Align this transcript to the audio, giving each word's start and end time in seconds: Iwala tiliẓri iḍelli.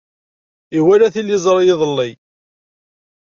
Iwala 0.77 1.07
tiliẓri 1.13 1.65
iḍelli. 1.73 2.11